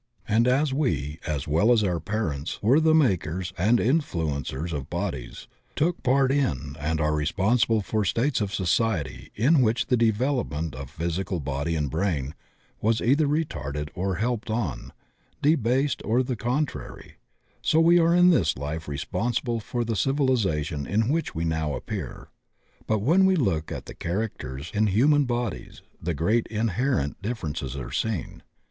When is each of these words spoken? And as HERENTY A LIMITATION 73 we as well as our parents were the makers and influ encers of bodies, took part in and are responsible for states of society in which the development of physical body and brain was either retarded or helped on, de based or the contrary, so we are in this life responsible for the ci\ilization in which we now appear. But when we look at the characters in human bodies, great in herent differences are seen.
And 0.27 0.47
as 0.47 0.71
HERENTY 0.71 0.71
A 0.71 0.73
LIMITATION 0.73 0.97
73 1.21 1.21
we 1.21 1.33
as 1.35 1.47
well 1.47 1.71
as 1.71 1.83
our 1.83 1.99
parents 1.99 2.63
were 2.63 2.79
the 2.79 2.95
makers 2.95 3.53
and 3.55 3.77
influ 3.77 4.31
encers 4.35 4.73
of 4.73 4.89
bodies, 4.89 5.47
took 5.75 6.01
part 6.01 6.31
in 6.31 6.75
and 6.79 6.99
are 6.99 7.13
responsible 7.13 7.83
for 7.83 8.03
states 8.03 8.41
of 8.41 8.51
society 8.51 9.31
in 9.35 9.61
which 9.61 9.85
the 9.85 9.97
development 9.97 10.73
of 10.73 10.89
physical 10.89 11.39
body 11.39 11.75
and 11.75 11.91
brain 11.91 12.33
was 12.81 12.99
either 12.99 13.27
retarded 13.27 13.89
or 13.93 14.15
helped 14.15 14.49
on, 14.49 14.91
de 15.43 15.53
based 15.53 16.01
or 16.03 16.23
the 16.23 16.35
contrary, 16.35 17.17
so 17.61 17.79
we 17.79 17.99
are 17.99 18.15
in 18.15 18.31
this 18.31 18.57
life 18.57 18.87
responsible 18.87 19.59
for 19.59 19.85
the 19.85 19.93
ci\ilization 19.93 20.87
in 20.89 21.09
which 21.09 21.35
we 21.35 21.45
now 21.45 21.75
appear. 21.75 22.29
But 22.87 23.03
when 23.03 23.23
we 23.25 23.35
look 23.35 23.71
at 23.71 23.85
the 23.85 23.93
characters 23.93 24.71
in 24.73 24.87
human 24.87 25.25
bodies, 25.25 25.83
great 26.03 26.47
in 26.47 26.69
herent 26.69 27.17
differences 27.21 27.75
are 27.75 27.91
seen. 27.91 28.41